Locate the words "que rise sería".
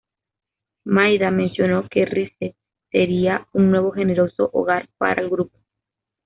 1.87-3.47